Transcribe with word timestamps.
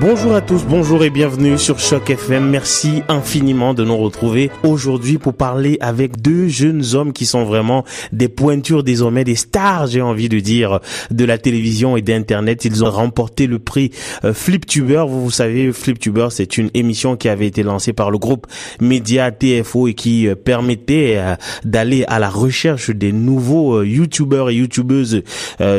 Bonjour 0.00 0.34
à 0.34 0.40
tous, 0.40 0.64
bonjour 0.64 1.04
et 1.04 1.10
bienvenue 1.10 1.58
sur 1.58 1.78
Choc 1.78 2.08
FM. 2.08 2.48
Merci 2.48 3.02
infiniment 3.08 3.74
de 3.74 3.84
nous 3.84 3.98
retrouver 3.98 4.50
aujourd'hui 4.62 5.18
pour 5.18 5.34
parler 5.34 5.76
avec 5.82 6.22
deux 6.22 6.48
jeunes 6.48 6.82
hommes 6.94 7.12
qui 7.12 7.26
sont 7.26 7.44
vraiment 7.44 7.84
des 8.10 8.30
pointures 8.30 8.82
désormais, 8.82 9.24
des 9.24 9.34
stars, 9.34 9.88
j'ai 9.88 10.00
envie 10.00 10.30
de 10.30 10.40
dire, 10.40 10.80
de 11.10 11.26
la 11.26 11.36
télévision 11.36 11.98
et 11.98 12.02
d'Internet. 12.02 12.64
Ils 12.64 12.82
ont 12.82 12.90
remporté 12.90 13.46
le 13.46 13.58
prix 13.58 13.90
euh, 14.24 14.32
FlipTuber. 14.32 15.04
Vous, 15.06 15.22
vous 15.22 15.30
savez, 15.30 15.70
FlipTuber, 15.70 16.28
c'est 16.30 16.56
une 16.56 16.70
émission 16.72 17.16
qui 17.16 17.28
avait 17.28 17.46
été 17.46 17.62
lancée 17.62 17.92
par 17.92 18.10
le 18.10 18.16
groupe 18.16 18.46
Média 18.80 19.30
TFO 19.30 19.86
et 19.86 19.92
qui 19.92 20.28
euh, 20.28 20.34
permettait 20.34 21.16
euh, 21.18 21.34
d'aller 21.64 22.06
à 22.08 22.18
la 22.18 22.30
recherche 22.30 22.88
des 22.88 23.12
nouveaux 23.12 23.82
YouTubers 23.82 24.48
et 24.48 24.54
YouTubeuses 24.54 25.24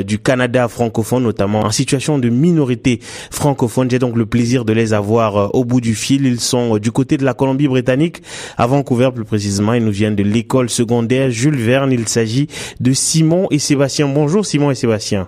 du 0.06 0.20
Canada 0.20 0.68
francophone, 0.68 1.24
notamment 1.24 1.62
en 1.62 1.72
situation 1.72 2.20
de 2.20 2.30
minorité 2.30 3.00
francophone. 3.32 3.88
Le 4.18 4.26
plaisir 4.26 4.66
de 4.66 4.74
les 4.74 4.94
avoir 4.94 5.38
euh, 5.38 5.48
au 5.54 5.66
bout 5.66 5.82
du 5.82 5.96
fil. 5.96 6.26
Ils 6.26 6.40
sont 6.40 6.76
euh, 6.76 6.80
du 6.80 6.92
côté 6.92 7.18
de 7.18 7.26
la 7.26 7.34
Colombie-Britannique, 7.34 8.22
à 8.58 8.68
Vancouver 8.68 9.10
plus 9.14 9.26
précisément. 9.26 9.74
Ils 9.74 9.84
nous 9.84 9.92
viennent 9.92 10.16
de 10.16 10.24
l'école 10.24 10.70
secondaire 10.70 11.30
Jules 11.30 11.56
Verne. 11.56 11.92
Il 11.92 12.08
s'agit 12.08 12.48
de 12.80 12.94
Simon 12.94 13.48
et 13.52 13.60
Sébastien. 13.60 14.08
Bonjour 14.08 14.46
Simon 14.46 14.72
et 14.72 14.76
Sébastien. 14.76 15.28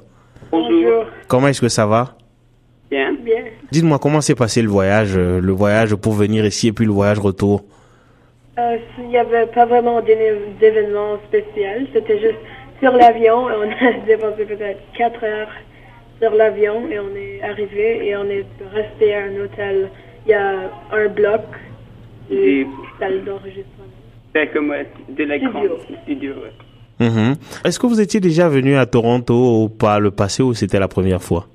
Bonjour. 0.51 1.05
Comment 1.27 1.47
est-ce 1.47 1.61
que 1.61 1.69
ça 1.69 1.85
va? 1.85 2.17
Bien. 2.91 3.13
Bien. 3.23 3.43
Dites-moi 3.71 3.97
comment 3.99 4.21
s'est 4.21 4.35
passé 4.35 4.61
le 4.61 4.69
voyage, 4.69 5.13
euh, 5.15 5.39
le 5.41 5.51
voyage 5.51 5.95
pour 5.95 6.13
venir 6.13 6.45
ici 6.45 6.67
et 6.67 6.73
puis 6.73 6.85
le 6.85 6.91
voyage 6.91 7.19
retour? 7.19 7.63
Il 8.57 9.07
n'y 9.07 9.17
avait 9.17 9.47
pas 9.47 9.65
vraiment 9.65 10.01
d'événement 10.01 11.17
spécial. 11.27 11.87
C'était 11.93 12.19
juste 12.19 12.37
sur 12.79 12.91
l'avion. 12.91 13.45
On 13.45 13.71
a 13.71 14.05
dépensé 14.07 14.45
peut-être 14.45 14.79
4 14.95 15.23
heures 15.23 15.49
sur 16.23 16.33
l'avion 16.35 16.87
et 16.89 16.99
on 16.99 17.13
est 17.15 17.41
arrivé 17.43 18.07
et 18.07 18.15
on 18.15 18.25
est 18.25 18.45
resté 18.73 19.13
à 19.13 19.25
un 19.25 19.35
hôtel. 19.43 19.89
Il 20.25 20.31
y 20.31 20.33
a 20.33 20.71
un 20.91 21.07
bloc 21.09 21.41
de 22.31 22.65
salle 22.97 23.25
d'enregistrement. 23.25 23.91
C'est 24.33 24.47
comme 24.53 24.73
de 25.09 25.23
l'écran 25.25 25.63
studio. 26.03 26.33
Mhm. 26.99 27.35
Est-ce 27.65 27.77
que 27.77 27.87
vous 27.87 27.99
étiez 27.99 28.21
déjà 28.21 28.47
venu 28.47 28.77
à 28.77 28.85
Toronto 28.85 29.63
ou 29.63 29.67
pas 29.67 29.99
le 29.99 30.11
passé 30.11 30.41
ou 30.43 30.53
c'était 30.53 30.79
la 30.79 30.87
première 30.87 31.21
fois? 31.21 31.47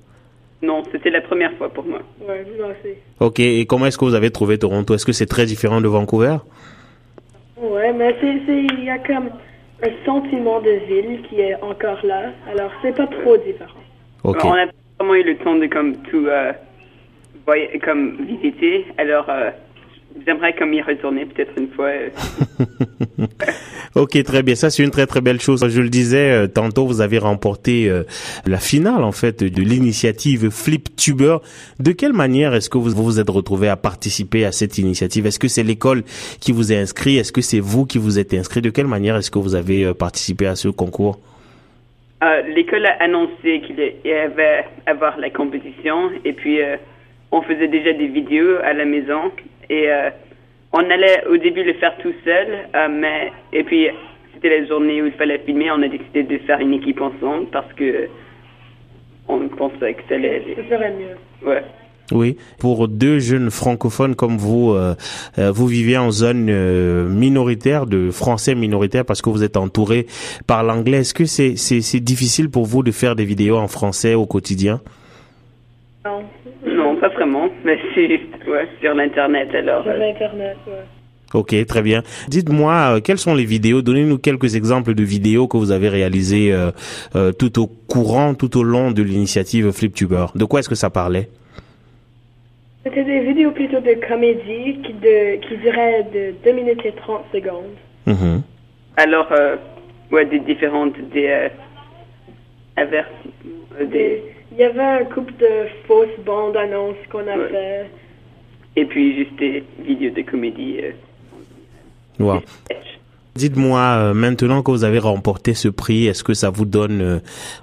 Non, 0.61 0.83
c'était 0.93 1.11
la 1.11 1.23
première 1.23 1.53
fois 1.55 1.71
pour 1.71 1.85
moi. 1.85 2.01
Ouais, 2.29 2.45
moi 2.59 2.69
aussi. 2.69 2.95
Ok, 3.21 3.41
et 3.41 3.65
comment 3.65 3.87
est-ce 3.87 3.97
que 3.97 4.05
vous 4.05 4.15
avez 4.15 4.31
trouvé 4.31 4.59
Toronto? 4.59 4.95
Est-ce 4.95 5.07
que 5.07 5.13
c'est 5.13 5.27
très 5.27 5.47
différent 5.47 5.81
de 5.81 5.89
Vancouver? 5.89 6.37
Ouais, 7.57 7.93
mais 7.95 8.15
il 8.23 8.85
y 8.85 8.91
a 8.91 8.99
comme 8.99 9.31
un 9.83 10.05
sentiment 10.05 10.61
de 10.61 10.73
ville 10.91 11.23
qui 11.23 11.41
est 11.41 11.55
encore 11.63 12.05
là, 12.05 12.33
alors 12.51 12.71
c'est 12.83 12.95
pas 12.95 13.07
trop 13.07 13.37
différent. 13.39 13.88
On 14.45 14.53
a 14.53 14.67
vraiment 14.99 15.15
eu 15.15 15.23
le 15.23 15.37
temps 15.39 15.57
de 15.57 15.67
comme 15.67 15.97
tout 16.03 16.27
euh, 16.27 16.53
comme 17.85 18.17
visiter. 18.27 18.87
Alors 18.99 19.27
euh, 19.29 19.51
j'aimerais 20.27 20.55
comme 20.55 20.73
y 20.75 20.83
retourner 20.83 21.27
peut-être 21.27 21.53
une 21.57 21.69
fois. 21.69 21.87
Euh. 21.87 23.27
ok, 23.95 24.23
très 24.23 24.43
bien. 24.43 24.55
Ça, 24.55 24.71
c'est 24.71 24.83
une 24.83 24.91
très 24.91 25.07
très 25.07 25.21
belle 25.21 25.41
chose. 25.41 25.67
Je 25.69 25.81
le 25.81 25.89
disais 25.89 26.31
euh, 26.31 26.47
tantôt, 26.47 26.87
vous 26.87 27.01
avez 27.01 27.19
remporté 27.19 27.91
la 28.47 28.59
finale 28.59 29.03
en 29.05 29.13
fait 29.13 29.43
de 29.43 29.63
l'initiative 29.63 30.51
FlipTuber. 30.51 31.39
De 31.79 31.93
quelle 31.93 32.13
manière 32.13 32.55
est-ce 32.55 32.71
que 32.71 32.79
vous 32.79 32.91
vous 32.91 33.21
êtes 33.21 33.31
retrouvé 33.31 33.69
à 33.69 33.77
participer 33.77 34.45
à 34.45 34.53
cette 34.53 34.79
initiative? 34.79 35.27
Est-ce 35.27 35.39
que 35.39 35.49
c'est 35.49 35.63
l'école 35.63 36.03
qui 36.41 36.53
vous 36.53 36.73
a 36.73 36.77
inscrit? 36.77 37.17
Est-ce 37.17 37.33
que 37.33 37.41
c'est 37.41 37.61
vous 37.61 37.87
qui 37.87 37.99
vous 37.99 38.19
êtes 38.19 38.35
inscrit? 38.35 38.61
De 38.63 38.71
quelle 38.71 38.87
manière 38.87 39.17
est-ce 39.17 39.31
que 39.31 39.39
vous 39.39 39.55
avez 39.55 39.93
participé 39.95 40.47
à 40.47 40.57
ce 40.57 40.69
concours? 40.69 41.19
Euh, 42.23 42.43
l'école 42.43 42.87
a 42.87 42.97
annoncé 43.01 43.61
qu'il 43.61 43.93
y 44.05 44.13
avait 44.13 44.65
avoir 44.87 45.19
la 45.19 45.31
compétition 45.31 46.11
et 46.25 46.33
puis 46.33 46.61
euh, 46.61 46.77
on 47.31 47.43
faisait 47.43 47.69
déjà 47.69 47.93
des 47.93 48.09
vidéos 48.09 48.57
à 48.65 48.73
la 48.73 48.85
maison 48.85 49.31
et 49.71 49.91
euh, 49.91 50.11
on 50.73 50.91
allait 50.91 51.25
au 51.27 51.37
début 51.37 51.63
le 51.63 51.75
faire 51.75 51.97
tout 51.99 52.13
seul, 52.25 52.69
mais 52.91 53.33
et 53.53 53.63
puis 53.63 53.89
c'était 54.35 54.61
la 54.61 54.67
journée 54.67 55.01
où 55.01 55.07
il 55.07 55.13
fallait 55.13 55.39
filmer, 55.39 55.71
on 55.71 55.83
a 55.83 55.89
décidé 55.89 56.25
de 56.25 56.39
faire 56.39 56.61
une 56.61 56.75
équipe 56.75 57.01
ensemble 57.01 57.47
parce 57.51 57.73
que 57.75 58.09
on 59.29 59.47
pensait 59.49 59.95
que 59.95 60.03
ça 60.09 60.15
allait. 60.17 60.43
Ça 60.57 60.77
serait 60.77 60.93
mieux. 60.93 61.49
Ouais. 61.49 61.63
Oui, 62.11 62.37
pour 62.59 62.89
deux 62.89 63.19
jeunes 63.19 63.51
francophones 63.51 64.15
comme 64.15 64.39
vous, 64.39 64.73
euh, 64.73 64.95
euh, 65.39 65.53
vous 65.53 65.67
vivez 65.67 65.99
en 65.99 66.11
zone 66.11 66.47
euh, 66.49 67.07
minoritaire, 67.07 67.85
de 67.87 68.11
français 68.11 68.55
minoritaire, 68.55 69.05
parce 69.05 69.21
que 69.21 69.29
vous 69.29 69.45
êtes 69.45 69.59
entouré 69.59 70.07
par 70.47 70.63
l'anglais. 70.63 70.99
Est-ce 70.99 71.13
que 71.13 71.27
c'est 71.27 71.57
c'est 71.57 72.01
difficile 72.01 72.49
pour 72.49 72.65
vous 72.65 72.83
de 72.83 72.93
faire 72.93 73.15
des 73.15 73.27
vidéos 73.27 73.59
en 73.59 73.69
français 73.69 74.15
au 74.15 74.25
quotidien? 74.25 74.81
Non. 76.07 76.23
Non, 76.67 76.97
pas 76.97 77.09
vraiment, 77.09 77.49
mais 77.65 77.79
c'est 77.95 78.09
ouais, 78.09 78.69
sur 78.81 78.95
l'internet 78.95 79.49
alors. 79.55 79.83
Sur 79.83 79.93
l'internet, 79.93 80.57
ouais. 80.67 80.85
Ok, 81.35 81.55
très 81.67 81.83
bien. 81.83 82.03
Dites-moi, 82.29 83.03
quelles 83.03 83.19
sont 83.19 83.35
les 83.35 83.45
vidéos? 83.45 83.83
Donnez-nous 83.83 84.17
quelques 84.17 84.57
exemples 84.57 84.95
de 84.95 85.03
vidéos 85.03 85.47
que 85.47 85.59
vous 85.59 85.73
avez 85.73 85.91
réalisées 85.91 86.57
tout 87.39 87.61
au 87.61 87.67
courant, 87.67 88.33
tout 88.33 88.57
au 88.57 88.63
long 88.63 88.93
de 88.93 89.03
l'initiative 89.03 89.71
FlipTuber. 89.71 90.27
De 90.35 90.47
quoi 90.47 90.61
est-ce 90.61 90.71
que 90.71 90.75
ça 90.75 90.89
parlait? 90.89 91.29
C'était 92.85 93.05
des 93.05 93.21
vidéos 93.21 93.51
plutôt 93.51 93.81
de 93.81 93.95
comédie 94.07 94.81
qui, 94.83 94.93
de, 94.95 95.37
qui 95.37 95.57
duraient 95.59 96.05
de 96.05 96.35
2 96.45 96.53
minutes 96.53 96.85
et 96.85 96.93
30 96.93 97.25
secondes. 97.33 97.77
Mm-hmm. 98.07 98.41
Alors, 98.97 99.31
euh, 99.33 99.57
ouais, 100.11 100.25
des 100.27 100.41
différentes, 100.41 100.99
des 101.13 101.29
euh, 101.29 101.49
euh 102.79 103.85
des... 103.85 104.23
Il 104.53 104.59
y 104.59 104.65
avait 104.65 105.03
un 105.03 105.05
couple 105.05 105.35
de 105.39 105.67
fausses 105.87 106.19
bandes 106.25 106.57
annonces 106.57 106.97
qu'on 107.11 107.27
a 107.29 107.37
fait. 107.49 107.91
Et 108.77 108.85
puis 108.87 109.17
juste 109.17 109.37
des 109.37 109.65
vidéos 109.81 110.11
de 110.11 110.23
comédie. 110.23 110.81
Euh, 110.83 110.93
wow. 112.19 112.41
Dites-moi, 113.39 113.79
euh, 113.79 114.15
maintenant 114.15 114.65
que 114.65 114.73
vous 114.73 114.83
avez 114.83 114.99
remporté 114.99 115.55
ce 115.55 115.69
prix, 115.69 116.09
est-ce 116.09 116.25
que 116.25 116.35
ça 116.35 116.51
vous 116.51 116.65
donne 116.65 117.01
euh, 117.01 117.19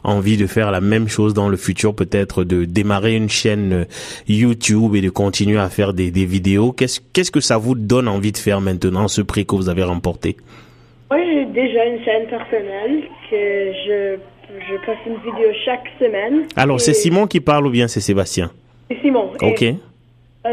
envie 0.06 0.38
de 0.38 0.48
faire 0.48 0.72
la 0.72 0.80
même 0.80 1.10
chose 1.10 1.34
dans 1.34 1.50
le 1.50 1.58
futur, 1.58 1.94
peut-être 1.94 2.46
de 2.46 2.64
démarrer 2.64 3.14
une 3.14 3.28
chaîne 3.28 3.74
euh, 3.74 3.86
YouTube 4.30 4.96
et 4.96 5.02
de 5.02 5.10
continuer 5.10 5.60
à 5.60 5.68
faire 5.68 5.94
des, 5.94 6.12
vidéos? 6.12 6.72
Qu'est-ce 6.72 7.02
qu'est-ce 7.12 7.30
que 7.30 7.42
ça 7.42 7.58
vous 7.58 7.76
donne 7.76 8.08
envie 8.08 8.32
de 8.32 8.38
faire 8.38 8.62
maintenant, 8.62 9.10
ce 9.10 9.22
prix 9.22 9.46
que 9.46 9.54
vous 9.54 9.68
avez 9.68 9.84
remporté? 9.84 10.38
Moi, 11.12 11.20
j'ai 11.26 11.44
déjà 11.44 11.86
une 11.86 12.02
chaîne 12.06 12.28
personnelle 12.30 13.04
que 13.30 13.36
je, 13.36 14.16
je 14.70 14.86
passe 14.86 14.98
une 15.06 15.18
vidéo 15.30 15.52
chaque 15.66 15.88
semaine. 16.00 16.44
Alors, 16.56 16.80
c'est 16.80 16.94
Simon 16.94 17.28
qui 17.28 17.42
parle 17.42 17.68
ou 17.68 17.70
bien 17.70 17.90
c'est 17.90 18.00
Sébastien? 18.00 18.50
C'est 18.90 19.02
Simon. 19.02 19.30
Ok. 19.42 19.66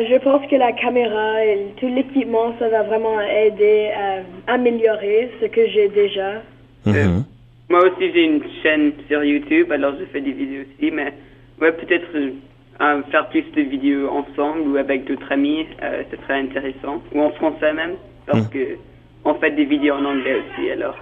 Je 0.00 0.18
pense 0.22 0.46
que 0.48 0.56
la 0.56 0.72
caméra 0.72 1.44
et 1.44 1.66
tout 1.76 1.88
l'équipement, 1.88 2.54
ça 2.58 2.68
va 2.68 2.82
vraiment 2.82 3.20
aider 3.20 3.90
à 3.94 4.52
améliorer 4.54 5.30
ce 5.40 5.46
que 5.46 5.68
j'ai 5.68 5.88
déjà. 5.88 6.42
Mhm. 6.86 6.94
Euh, 6.96 7.20
moi 7.68 7.80
aussi, 7.84 8.10
j'ai 8.12 8.24
une 8.24 8.42
chaîne 8.62 8.92
sur 9.08 9.22
YouTube, 9.22 9.70
alors 9.70 9.94
je 10.00 10.06
fais 10.06 10.20
des 10.20 10.32
vidéos 10.32 10.62
aussi, 10.62 10.90
mais 10.90 11.12
ouais, 11.60 11.72
peut-être 11.72 12.08
euh, 12.14 13.02
faire 13.10 13.28
plus 13.28 13.44
de 13.54 13.62
vidéos 13.62 14.08
ensemble 14.08 14.62
ou 14.62 14.76
avec 14.76 15.04
d'autres 15.04 15.30
amis, 15.30 15.66
c'est 16.10 16.20
très 16.22 16.40
intéressant. 16.40 17.02
Ou 17.14 17.20
en 17.20 17.30
français 17.32 17.72
même, 17.74 17.94
parce 18.26 18.44
mhm. 18.44 18.48
que 18.48 18.76
on 19.24 19.34
fait 19.34 19.52
des 19.52 19.66
vidéos 19.66 19.94
en 19.94 20.04
anglais 20.04 20.36
aussi, 20.36 20.70
alors. 20.70 20.96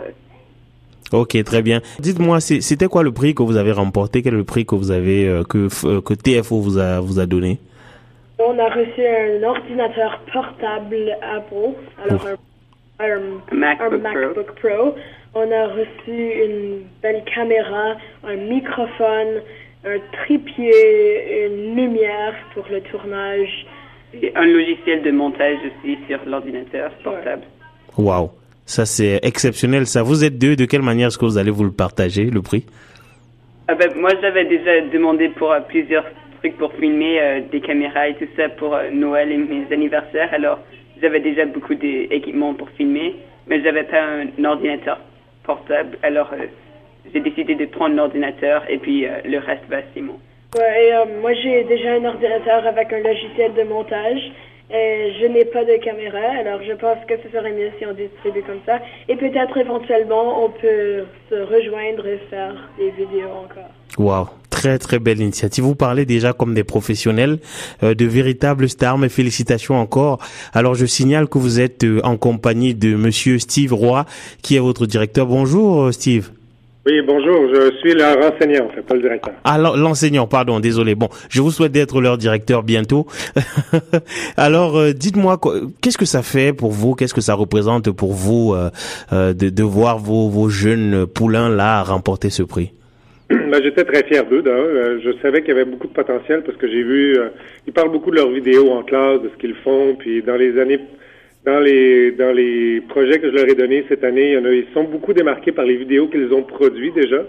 Ok, 1.12 1.42
très 1.44 1.62
bien. 1.62 1.80
Dites-moi, 2.00 2.40
c'était 2.40 2.86
quoi 2.86 3.02
le 3.02 3.12
prix 3.12 3.34
que 3.34 3.42
vous 3.42 3.56
avez 3.56 3.72
remporté? 3.72 4.22
Quel 4.22 4.34
est 4.34 4.36
le 4.36 4.44
prix 4.44 4.66
que 4.66 4.74
vous 4.74 4.90
avez 4.90 5.42
que 5.48 6.00
que 6.00 6.14
TFO 6.14 6.60
vous 6.60 6.78
a 6.78 7.00
vous 7.00 7.18
a 7.18 7.26
donné? 7.26 7.58
on 7.60 7.69
a 8.60 8.68
reçu 8.68 9.04
un 9.04 9.42
ordinateur 9.42 10.20
portable 10.32 11.16
Apple, 11.22 11.74
alors 12.04 12.26
un, 13.00 13.56
MacBook, 13.56 14.52
Pro. 14.60 14.94
On 15.34 15.50
a 15.50 15.66
reçu 15.68 16.44
une 16.44 16.82
belle 17.02 17.22
caméra, 17.24 17.96
un 18.26 18.36
microphone, 18.36 19.42
un 19.84 19.98
trépied, 20.12 21.46
une 21.46 21.76
lumière 21.76 22.34
pour 22.54 22.64
le 22.70 22.80
tournage. 22.82 23.66
Et 24.12 24.32
un 24.34 24.44
logiciel 24.44 25.02
de 25.02 25.12
montage 25.12 25.58
aussi 25.58 25.96
sur 26.08 26.18
l'ordinateur 26.26 26.90
portable. 27.04 27.42
Wow, 27.96 28.32
ça 28.66 28.84
c'est 28.84 29.20
exceptionnel. 29.22 29.86
Ça, 29.86 30.02
vous 30.02 30.24
êtes 30.24 30.36
deux. 30.36 30.56
De 30.56 30.64
quelle 30.64 30.82
manière 30.82 31.08
est-ce 31.08 31.18
que 31.18 31.24
vous 31.24 31.38
allez 31.38 31.52
vous 31.52 31.64
le 31.64 31.70
partager, 31.70 32.24
le 32.24 32.42
prix? 32.42 32.66
Ah 33.68 33.76
ben, 33.76 33.88
Moi, 33.94 34.10
j'avais 34.20 34.46
déjà 34.46 34.80
demandé 34.80 35.28
pour 35.28 35.52
euh, 35.52 35.60
plusieurs 35.60 36.04
pour 36.48 36.72
filmer 36.74 37.20
euh, 37.20 37.40
des 37.52 37.60
caméras 37.60 38.08
et 38.08 38.14
tout 38.14 38.28
ça 38.36 38.48
pour 38.48 38.74
euh, 38.74 38.90
Noël 38.90 39.30
et 39.30 39.36
mes 39.36 39.66
anniversaires. 39.72 40.30
Alors, 40.32 40.58
j'avais 41.00 41.20
déjà 41.20 41.44
beaucoup 41.44 41.74
d'équipements 41.74 42.54
pour 42.54 42.68
filmer, 42.70 43.16
mais 43.46 43.62
j'avais 43.62 43.84
pas 43.84 44.02
un 44.02 44.44
ordinateur 44.44 44.98
portable. 45.44 45.98
Alors, 46.02 46.30
euh, 46.32 46.46
j'ai 47.12 47.20
décidé 47.20 47.54
de 47.54 47.66
prendre 47.66 47.96
l'ordinateur 47.96 48.62
et 48.68 48.78
puis 48.78 49.06
le 49.24 49.38
reste 49.38 49.64
va 49.68 49.78
Simon. 49.94 50.18
Ouais, 50.56 50.88
et, 50.88 51.20
moi 51.20 51.32
j'ai 51.32 51.64
déjà 51.64 51.92
un 51.92 52.04
ordinateur 52.04 52.66
avec 52.66 52.92
un 52.92 52.98
logiciel 52.98 53.54
de 53.54 53.62
montage 53.62 54.20
Et 54.70 55.12
je 55.18 55.26
n'ai 55.26 55.46
pas 55.46 55.64
de 55.64 55.76
caméra, 55.76 56.38
alors 56.38 56.60
je 56.62 56.72
pense 56.74 56.98
que 57.08 57.14
ce 57.22 57.28
serait 57.30 57.52
mieux 57.52 57.70
si 57.78 57.86
on 57.86 57.92
distribue 57.92 58.42
comme 58.42 58.60
ça. 58.66 58.78
Et 59.08 59.16
peut-être 59.16 59.56
éventuellement, 59.56 60.44
on 60.44 60.50
peut 60.50 61.04
se 61.30 61.34
rejoindre 61.34 62.06
et 62.06 62.18
faire 62.28 62.68
des 62.78 62.90
vidéos 62.90 63.30
encore. 63.44 63.70
Wow, 63.98 64.28
très 64.60 64.78
très 64.78 64.98
belle 64.98 65.20
initiative. 65.20 65.64
Vous 65.64 65.74
parlez 65.74 66.04
déjà 66.04 66.34
comme 66.34 66.52
des 66.52 66.64
professionnels, 66.64 67.38
euh, 67.82 67.94
de 67.94 68.04
véritables 68.04 68.68
stars, 68.68 68.98
mais 68.98 69.08
félicitations 69.08 69.76
encore. 69.76 70.18
Alors 70.52 70.74
je 70.74 70.84
signale 70.84 71.28
que 71.28 71.38
vous 71.38 71.60
êtes 71.60 71.84
euh, 71.84 72.00
en 72.04 72.18
compagnie 72.18 72.74
de 72.74 72.94
Monsieur 72.94 73.38
Steve 73.38 73.72
Roy, 73.72 74.04
qui 74.42 74.56
est 74.56 74.58
votre 74.58 74.84
directeur. 74.84 75.26
Bonjour 75.26 75.84
euh, 75.84 75.92
Steve. 75.92 76.30
Oui, 76.86 76.94
bonjour, 77.06 77.46
je 77.52 77.76
suis 77.78 77.92
leur 77.92 78.16
enseignant, 78.16 78.64
en 78.64 78.70
fait, 78.70 78.80
pas 78.80 78.94
le 78.94 79.02
directeur. 79.02 79.34
Ah, 79.44 79.58
l'enseignant, 79.58 80.26
pardon, 80.26 80.60
désolé. 80.60 80.94
Bon, 80.94 81.10
je 81.28 81.42
vous 81.42 81.50
souhaite 81.50 81.72
d'être 81.72 82.00
leur 82.00 82.16
directeur 82.16 82.62
bientôt. 82.62 83.06
Alors, 84.38 84.78
euh, 84.78 84.92
dites-moi, 84.94 85.38
qu'est-ce 85.82 85.98
que 85.98 86.06
ça 86.06 86.22
fait 86.22 86.54
pour 86.54 86.70
vous, 86.70 86.94
qu'est-ce 86.94 87.12
que 87.12 87.20
ça 87.20 87.34
représente 87.34 87.90
pour 87.90 88.14
vous 88.14 88.54
euh, 88.54 88.70
euh, 89.12 89.34
de, 89.34 89.50
de, 89.50 89.62
voir 89.62 89.98
vos, 89.98 90.30
vos 90.30 90.48
jeunes 90.48 91.06
poulains 91.06 91.50
là 91.50 91.82
remporter 91.82 92.30
ce 92.30 92.42
prix? 92.42 92.72
Ben, 93.30 93.62
J'étais 93.62 93.84
très 93.84 94.04
fier 94.04 94.24
d'eux. 94.26 94.42
Je 95.02 95.12
savais 95.22 95.40
qu'il 95.40 95.50
y 95.50 95.52
avait 95.52 95.64
beaucoup 95.64 95.86
de 95.86 95.92
potentiel 95.92 96.42
parce 96.42 96.58
que 96.58 96.68
j'ai 96.68 96.82
vu, 96.82 97.16
ils 97.66 97.72
parlent 97.72 97.92
beaucoup 97.92 98.10
de 98.10 98.16
leurs 98.16 98.30
vidéos 98.30 98.70
en 98.70 98.82
classe, 98.82 99.22
de 99.22 99.28
ce 99.28 99.36
qu'ils 99.38 99.54
font, 99.56 99.96
puis 99.98 100.22
dans 100.22 100.36
les 100.36 100.58
années 100.58 100.80
dans 101.44 101.58
les 101.58 102.12
dans 102.12 102.32
les 102.34 102.80
projets 102.82 103.18
que 103.18 103.30
je 103.30 103.34
leur 103.34 103.48
ai 103.48 103.54
donnés 103.54 103.84
cette 103.88 104.04
année, 104.04 104.32
il 104.32 104.34
y 104.34 104.38
en 104.38 104.44
a, 104.44 104.52
ils 104.52 104.66
sont 104.74 104.84
beaucoup 104.84 105.12
démarqués 105.12 105.52
par 105.52 105.64
les 105.64 105.76
vidéos 105.76 106.08
qu'ils 106.08 106.32
ont 106.32 106.42
produites 106.42 106.94
déjà. 106.94 107.24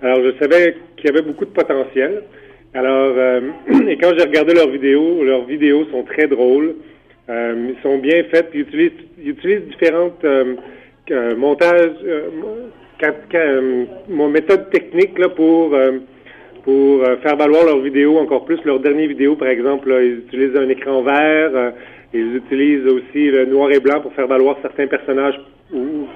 Alors 0.00 0.20
je 0.24 0.32
savais 0.40 0.76
qu'il 0.96 1.10
y 1.10 1.12
avait 1.12 1.22
beaucoup 1.22 1.44
de 1.44 1.50
potentiel. 1.50 2.22
Alors 2.74 3.14
euh, 3.16 3.40
et 3.88 3.96
quand 3.98 4.12
j'ai 4.16 4.24
regardé 4.24 4.54
leurs 4.54 4.70
vidéos, 4.70 5.22
leurs 5.24 5.44
vidéos 5.44 5.86
sont 5.90 6.02
très 6.04 6.26
drôles. 6.26 6.76
Euh, 7.28 7.70
ils 7.70 7.82
sont 7.82 7.98
bien 7.98 8.24
faites. 8.30 8.48
Ils 8.54 8.60
utilisent 8.60 8.92
ils 9.22 9.30
utilisent 9.30 9.68
différentes 9.68 10.24
euh, 10.24 10.54
euh 13.04 13.84
montages, 14.08 14.20
euh, 14.20 14.28
méthodes 14.28 14.70
techniques 14.70 15.18
là 15.18 15.28
pour 15.28 15.74
pour 16.64 17.04
faire 17.22 17.36
valoir 17.36 17.64
leurs 17.64 17.80
vidéos 17.80 18.18
encore 18.18 18.44
plus. 18.44 18.62
Leurs 18.64 18.78
dernières 18.78 19.08
vidéos, 19.08 19.34
par 19.34 19.48
exemple, 19.48 19.92
ils 20.00 20.18
utilisent 20.18 20.56
un 20.56 20.68
écran 20.68 21.02
vert. 21.02 21.72
Ils 22.14 22.36
utilisent 22.36 22.86
aussi 22.86 23.30
le 23.30 23.46
noir 23.46 23.72
et 23.72 23.80
blanc 23.80 24.00
pour 24.00 24.12
faire 24.12 24.28
valoir 24.28 24.56
certains 24.62 24.86
personnages 24.86 25.40
ou 25.72 26.06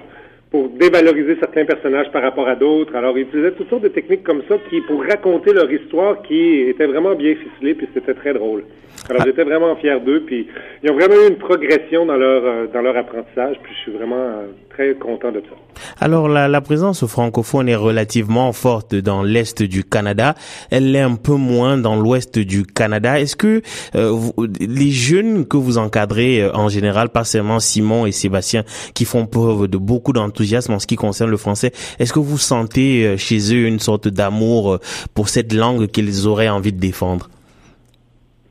pour 0.51 0.69
dévaloriser 0.69 1.37
certains 1.41 1.65
personnages 1.65 2.11
par 2.13 2.23
rapport 2.23 2.49
à 2.49 2.55
d'autres. 2.55 2.95
Alors, 2.95 3.19
ils 3.19 3.23
utilisaient 3.23 3.53
toutes 3.53 3.69
sortes 3.69 3.83
de 3.83 3.89
techniques 3.89 4.23
comme 4.23 4.43
ça 4.49 4.57
qui, 4.71 4.81
pour 4.83 5.03
raconter 5.03 5.53
leur 5.53 5.71
histoire 5.71 6.23
qui 6.23 6.61
était 6.61 6.87
vraiment 6.87 7.15
bien 7.15 7.35
ficelée, 7.35 7.75
puis 7.75 7.89
c'était 7.95 8.15
très 8.15 8.33
drôle. 8.33 8.65
Alors, 9.11 9.25
j'étais 9.25 9.45
vraiment 9.45 9.75
fier 9.77 10.01
d'eux, 10.01 10.23
puis 10.25 10.47
ils 10.83 10.91
ont 10.91 10.95
vraiment 10.95 11.15
eu 11.15 11.29
une 11.29 11.39
progression 11.39 12.07
dans 12.07 12.17
leur 12.17 12.45
euh, 12.45 12.67
dans 12.73 12.81
leur 12.81 12.97
apprentissage, 12.97 13.57
puis 13.63 13.73
je 13.75 13.81
suis 13.81 13.93
vraiment 13.93 14.17
euh, 14.17 14.47
très 14.71 14.95
content 14.95 15.33
de 15.33 15.41
ça. 15.41 15.66
Alors, 16.01 16.29
la, 16.29 16.49
la 16.49 16.61
présence 16.61 17.05
francophone 17.07 17.69
est 17.69 17.77
relativement 17.77 18.53
forte 18.53 18.95
dans 18.95 19.23
l'est 19.23 19.63
du 19.63 19.85
Canada. 19.85 20.35
Elle 20.71 20.93
l'est 20.93 21.01
un 21.01 21.17
peu 21.17 21.35
moins 21.35 21.77
dans 21.77 21.97
l'ouest 21.97 22.39
du 22.39 22.65
Canada. 22.65 23.21
Est-ce 23.21 23.37
que 23.37 23.63
euh, 23.95 24.17
les 24.61 24.91
jeunes 24.91 25.47
que 25.47 25.57
vous 25.57 25.79
encadrez 25.79 26.49
en 26.53 26.69
général, 26.69 27.11
pas 27.11 27.25
seulement 27.25 27.61
Simon 27.61 28.07
et 28.07 28.13
Sébastien, 28.13 28.65
qui 28.95 29.05
font 29.05 29.27
preuve 29.27 29.69
de 29.69 29.79
beaucoup 29.79 30.13
d'enthousiasme 30.13 30.73
en 30.73 30.79
ce 30.79 30.87
qui 30.87 30.97
concerne 30.97 31.31
le 31.31 31.37
français, 31.37 31.73
est-ce 31.99 32.13
que 32.13 32.19
vous 32.19 32.39
sentez 32.39 33.17
chez 33.17 33.55
eux 33.55 33.67
une 33.67 33.81
sorte 33.81 34.09
d'amour 34.09 34.79
pour 35.15 35.29
cette 35.29 35.53
langue 35.53 35.87
qu'ils 35.87 36.27
auraient 36.27 36.49
envie 36.49 36.73
de 36.73 36.81
défendre? 36.81 37.29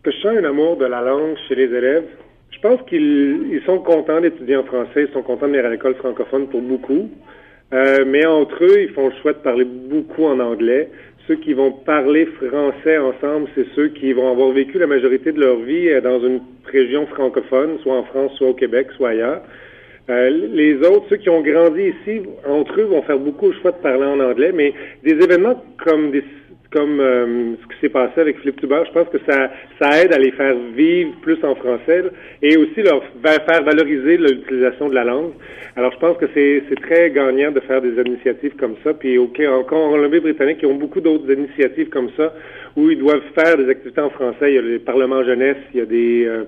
je 0.06 0.12
sens 0.22 0.38
un 0.38 0.44
amour 0.44 0.78
de 0.78 0.86
la 0.86 1.02
langue 1.02 1.36
chez 1.48 1.56
les 1.56 1.64
élèves. 1.64 2.06
Je 2.56 2.62
pense 2.62 2.82
qu'ils 2.88 3.62
sont 3.66 3.80
contents 3.80 4.22
d'étudier 4.22 4.56
en 4.56 4.64
français, 4.64 5.08
ils 5.08 5.14
sont 5.14 5.22
contents 5.24 5.48
de 5.48 5.52
venir 5.52 5.66
à 5.66 5.70
l'école 5.70 5.96
francophone 5.96 6.48
pour 6.48 6.62
beaucoup. 6.62 7.10
Euh, 7.74 8.06
mais 8.08 8.26
entre 8.26 8.64
eux, 8.64 8.82
ils 8.82 8.90
font 8.90 9.10
le 9.10 9.14
choix 9.22 9.34
de 9.34 9.40
parler 9.40 9.66
beaucoup 9.66 10.24
en 10.24 10.40
anglais. 10.40 10.90
Ceux 11.28 11.36
qui 11.36 11.54
vont 11.54 11.72
parler 11.72 12.28
français 12.28 12.98
ensemble, 12.98 13.50
c'est 13.56 13.66
ceux 13.76 13.90
qui 13.90 14.14
vont 14.14 14.32
avoir 14.32 14.52
vécu 14.52 14.80
la 14.80 14.88
majorité 14.88 15.34
de 15.34 15.42
leur 15.42 15.58
vie 15.58 15.90
euh, 15.90 16.00
dans 16.00 16.20
une 16.26 16.40
région 16.72 17.06
francophone, 17.08 17.78
soit 17.84 17.98
en 17.98 18.04
France, 18.04 18.32
soit 18.38 18.48
au 18.48 18.54
Québec, 18.54 18.88
soit 18.96 19.10
ailleurs. 19.10 19.42
Euh, 20.10 20.30
les 20.30 20.78
autres, 20.78 21.08
ceux 21.10 21.18
qui 21.18 21.30
ont 21.30 21.42
grandi 21.42 21.94
ici, 22.02 22.22
entre 22.48 22.80
eux, 22.80 22.86
vont 22.86 23.02
faire 23.02 23.20
beaucoup 23.20 23.48
le 23.48 23.54
choix 23.62 23.72
de 23.72 23.78
parler 23.78 24.06
en 24.06 24.20
anglais, 24.22 24.52
mais 24.54 24.74
des 25.04 25.14
événements 25.14 25.62
comme 25.84 26.12
des 26.12 26.24
comme 26.76 27.00
euh, 27.00 27.56
ce 27.62 27.74
qui 27.74 27.80
s'est 27.80 27.90
passé 27.90 28.20
avec 28.20 28.38
Philippe 28.40 28.60
Tuber, 28.60 28.84
je 28.86 28.92
pense 28.92 29.08
que 29.08 29.18
ça, 29.26 29.50
ça 29.80 30.04
aide 30.04 30.12
à 30.12 30.18
les 30.18 30.32
faire 30.32 30.56
vivre 30.76 31.12
plus 31.22 31.42
en 31.42 31.56
français 31.56 32.04
et 32.42 32.58
aussi 32.58 32.82
leur 32.82 33.02
faire 33.24 33.64
valoriser 33.64 34.18
l'utilisation 34.18 34.90
de 34.90 34.94
la 34.94 35.06
langue. 35.06 35.32
Alors, 35.78 35.94
je 35.94 36.00
pense 36.00 36.18
que 36.18 36.26
c'est 36.34 36.82
très 36.82 37.12
gagnant 37.12 37.52
de 37.52 37.62
faire 37.62 37.82
des 37.82 37.94
initiatives 38.06 38.58
comme 38.58 38.76
ça. 38.84 38.94
Puis, 38.94 39.18
OK, 39.18 39.42
encore 39.48 39.86
en 39.86 39.92
Colombie-Britannique, 39.92 40.58
ils 40.64 40.68
ont 40.68 40.76
beaucoup 40.76 41.00
d'autres 41.00 41.32
initiatives 41.32 41.88
comme 41.88 42.10
ça 42.18 42.34
où 42.76 42.92
ils 42.92 43.00
doivent 43.00 43.24
faire 43.34 43.56
des 43.58 43.70
activités 43.70 44.02
en 44.02 44.10
français. 44.10 44.52
Il 44.52 44.56
y 44.56 44.58
a 44.58 44.62
le 44.62 44.80
Parlement 44.80 45.24
jeunesse, 45.24 45.58
il 45.74 45.80
y 45.80 45.82
a 45.82 45.86
des, 45.86 46.26
euh, 46.26 46.44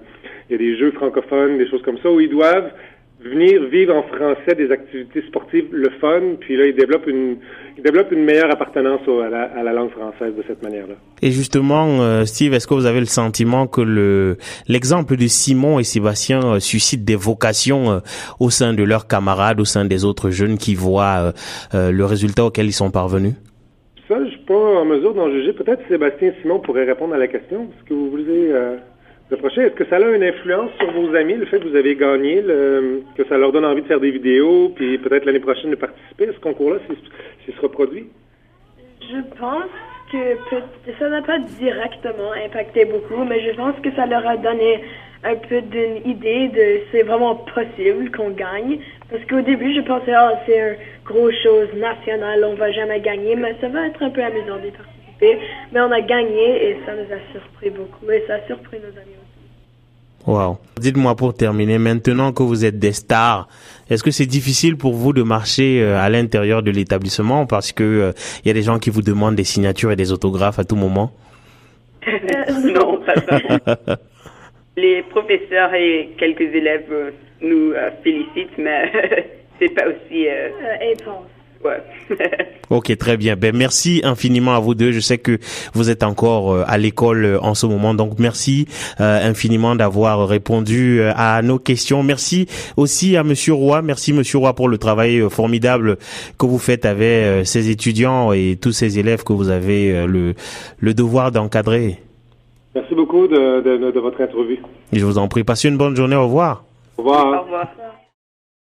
il 0.49 0.53
y 0.53 0.55
a 0.55 0.57
des 0.57 0.77
jeux 0.77 0.91
francophones, 0.91 1.57
des 1.57 1.69
choses 1.69 1.83
comme 1.83 1.99
ça, 1.99 2.11
où 2.11 2.19
ils 2.19 2.29
doivent 2.29 2.71
venir 3.19 3.63
vivre 3.65 3.95
en 3.95 4.03
français 4.03 4.55
des 4.55 4.71
activités 4.71 5.23
sportives, 5.27 5.67
le 5.71 5.89
fun, 5.99 6.35
puis 6.39 6.55
là, 6.55 6.67
ils 6.67 6.75
développent 6.75 7.07
une, 7.07 7.37
ils 7.77 7.83
développent 7.83 8.11
une 8.11 8.23
meilleure 8.23 8.51
appartenance 8.51 9.01
à 9.07 9.29
la, 9.29 9.43
à 9.43 9.63
la 9.63 9.73
langue 9.73 9.89
française 9.89 10.35
de 10.35 10.43
cette 10.47 10.61
manière-là. 10.61 10.95
Et 11.21 11.31
justement, 11.31 12.01
euh, 12.01 12.25
Steve, 12.25 12.53
est-ce 12.53 12.67
que 12.67 12.75
vous 12.75 12.85
avez 12.85 12.99
le 12.99 13.07
sentiment 13.07 13.65
que 13.65 13.81
le 13.81 14.37
l'exemple 14.67 15.15
de 15.15 15.25
Simon 15.27 15.79
et 15.79 15.83
Sébastien 15.83 16.41
euh, 16.43 16.59
suscite 16.59 17.03
des 17.03 17.15
vocations 17.15 17.91
euh, 17.91 17.99
au 18.39 18.51
sein 18.51 18.73
de 18.73 18.83
leurs 18.83 19.07
camarades, 19.07 19.59
au 19.59 19.65
sein 19.65 19.85
des 19.85 20.05
autres 20.05 20.29
jeunes 20.29 20.57
qui 20.57 20.75
voient 20.75 21.33
le 21.73 22.05
résultat 22.05 22.45
auquel 22.45 22.67
ils 22.67 22.73
sont 22.73 22.91
parvenus? 22.91 23.33
Ça, 24.07 24.15
je 24.23 24.29
suis 24.29 24.45
pas 24.45 24.53
en 24.53 24.85
mesure 24.85 25.13
d'en 25.13 25.29
juger. 25.31 25.53
Peut-être 25.53 25.81
Sébastien 25.89 26.29
et 26.29 26.33
Simon 26.41 26.59
pourraient 26.59 26.85
répondre 26.85 27.13
à 27.13 27.17
la 27.17 27.27
question. 27.27 27.63
Est-ce 27.63 27.89
que 27.89 27.93
vous 27.93 28.09
voulez 28.09 28.53
est-ce 29.29 29.73
que 29.73 29.85
ça 29.85 29.97
a 29.97 30.15
une 30.15 30.23
influence 30.23 30.71
sur 30.79 30.91
vos 30.91 31.13
amis, 31.15 31.35
le 31.35 31.45
fait 31.45 31.59
que 31.59 31.67
vous 31.67 31.75
avez 31.75 31.95
gagné, 31.95 32.41
que 32.41 33.25
ça 33.27 33.37
leur 33.37 33.51
donne 33.51 33.65
envie 33.65 33.81
de 33.81 33.87
faire 33.87 33.99
des 33.99 34.11
vidéos, 34.11 34.71
puis 34.75 34.97
peut-être 34.97 35.25
l'année 35.25 35.39
prochaine 35.39 35.71
de 35.71 35.75
participer? 35.75 36.29
À 36.29 36.33
ce 36.33 36.39
concours-là, 36.39 36.79
s'il 37.45 37.53
se 37.53 37.61
reproduit? 37.61 38.07
Je 39.01 39.21
pense 39.37 39.71
que 40.11 40.37
ça 40.99 41.09
n'a 41.09 41.21
pas 41.21 41.39
directement 41.39 42.31
impacté 42.45 42.85
beaucoup, 42.85 43.23
mais 43.25 43.41
je 43.41 43.55
pense 43.55 43.75
que 43.83 43.91
ça 43.91 44.05
leur 44.05 44.25
a 44.25 44.37
donné 44.37 44.81
un 45.23 45.35
peu 45.35 45.61
d'une 45.61 46.09
idée 46.09 46.47
de 46.49 46.81
c'est 46.91 47.03
vraiment 47.03 47.35
possible 47.35 48.11
qu'on 48.11 48.29
gagne. 48.29 48.79
Parce 49.09 49.23
qu'au 49.25 49.41
début, 49.41 49.73
je 49.73 49.81
pensais, 49.81 50.13
oh, 50.15 50.35
c'est 50.45 50.57
une 50.57 50.75
grosse 51.05 51.35
chose 51.43 51.73
nationale, 51.75 52.45
on 52.45 52.55
va 52.55 52.71
jamais 52.71 53.01
gagner, 53.01 53.35
mais 53.35 53.55
ça 53.59 53.67
va 53.67 53.87
être 53.87 54.01
un 54.03 54.09
peu 54.09 54.21
amusant 54.21 54.57
d'y 54.57 54.71
participer 55.19 55.39
mais 55.71 55.79
on 55.81 55.91
a 55.91 56.01
gagné 56.01 56.69
et 56.69 56.77
ça 56.85 56.93
nous 56.93 57.13
a 57.13 57.19
surpris 57.31 57.69
beaucoup 57.69 58.09
et 58.11 58.23
ça 58.27 58.35
a 58.35 58.47
surpris 58.47 58.77
nos 58.79 58.87
amis 58.87 59.15
aussi. 59.15 60.29
Wow. 60.29 60.57
Dites-moi 60.77 61.15
pour 61.15 61.33
terminer, 61.33 61.77
maintenant 61.77 62.33
que 62.33 62.43
vous 62.43 62.65
êtes 62.65 62.79
des 62.79 62.91
stars, 62.91 63.47
est-ce 63.89 64.03
que 64.03 64.11
c'est 64.11 64.25
difficile 64.25 64.77
pour 64.77 64.93
vous 64.93 65.13
de 65.13 65.23
marcher 65.23 65.81
euh, 65.81 65.97
à 65.97 66.09
l'intérieur 66.09 66.63
de 66.63 66.71
l'établissement 66.71 67.45
parce 67.45 67.71
que 67.71 67.83
il 67.83 68.01
euh, 68.01 68.11
y 68.45 68.49
a 68.49 68.53
des 68.53 68.63
gens 68.63 68.79
qui 68.79 68.89
vous 68.89 69.01
demandent 69.01 69.35
des 69.35 69.45
signatures 69.45 69.91
et 69.91 69.95
des 69.95 70.11
autographes 70.11 70.59
à 70.59 70.65
tout 70.65 70.75
moment? 70.75 71.11
Non, 72.63 72.99
pas 73.05 73.15
ça. 73.15 73.97
Les 74.77 75.01
professeurs 75.03 75.73
et 75.73 76.11
quelques 76.17 76.53
élèves 76.53 76.85
euh, 76.91 77.11
nous 77.41 77.73
félicitent, 78.03 78.57
mais 78.57 78.91
c'est 79.59 79.69
pas 79.69 79.87
aussi 79.87 80.27
euh, 80.27 80.49
Ok, 82.69 82.97
très 82.97 83.15
bien. 83.15 83.35
Ben 83.37 83.55
merci 83.55 84.01
infiniment 84.03 84.53
à 84.53 84.59
vous 84.59 84.75
deux. 84.75 84.91
Je 84.91 84.99
sais 84.99 85.17
que 85.17 85.39
vous 85.73 85.89
êtes 85.89 86.03
encore 86.03 86.51
euh, 86.53 86.63
à 86.67 86.77
l'école 86.77 87.23
euh, 87.23 87.39
en 87.41 87.53
ce 87.55 87.65
moment, 87.65 87.93
donc 87.93 88.19
merci 88.19 88.67
euh, 88.99 89.29
infiniment 89.29 89.73
d'avoir 89.75 90.27
répondu 90.27 91.01
à 91.15 91.41
nos 91.41 91.59
questions. 91.59 92.03
Merci 92.03 92.47
aussi 92.75 93.15
à 93.15 93.23
Monsieur 93.23 93.53
Roy. 93.53 93.81
Merci 93.81 94.11
Monsieur 94.11 94.39
Roy 94.39 94.53
pour 94.53 94.67
le 94.67 94.77
travail 94.77 95.21
formidable 95.29 95.97
que 96.37 96.45
vous 96.45 96.59
faites 96.59 96.85
avec 96.85 97.45
ces 97.45 97.69
étudiants 97.69 98.33
et 98.33 98.57
tous 98.61 98.73
ces 98.73 98.99
élèves 98.99 99.23
que 99.23 99.33
vous 99.33 99.49
avez 99.49 100.05
le 100.05 100.33
le 100.79 100.93
devoir 100.93 101.31
d'encadrer. 101.31 101.99
Merci 102.75 102.95
beaucoup 102.95 103.27
de, 103.27 103.61
de, 103.61 103.91
de 103.91 103.99
votre 103.99 104.19
interview. 104.21 104.57
Je 104.91 105.05
vous 105.05 105.17
en 105.17 105.27
prie. 105.27 105.43
Passez 105.43 105.69
une 105.69 105.77
bonne 105.77 105.95
journée. 105.95 106.15
Au 106.15 106.25
revoir. 106.25 106.65
Au 106.97 107.03
revoir. 107.03 107.25
Au 107.27 107.43
revoir. 107.43 107.67